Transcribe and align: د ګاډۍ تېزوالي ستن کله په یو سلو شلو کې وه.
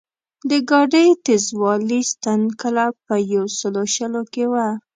د 0.49 0.51
ګاډۍ 0.69 1.07
تېزوالي 1.25 2.01
ستن 2.11 2.41
کله 2.61 2.85
په 3.05 3.15
یو 3.33 3.45
سلو 3.59 3.83
شلو 3.95 4.21
کې 4.33 4.45
وه. 4.51 4.67